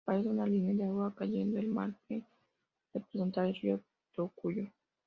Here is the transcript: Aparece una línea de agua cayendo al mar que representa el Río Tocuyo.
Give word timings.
Aparece 0.03 0.29
una 0.29 0.47
línea 0.47 0.73
de 0.73 0.83
agua 0.85 1.13
cayendo 1.13 1.59
al 1.59 1.67
mar 1.67 1.93
que 2.07 2.25
representa 2.91 3.45
el 3.47 3.53
Río 3.53 3.83
Tocuyo. 4.15 4.65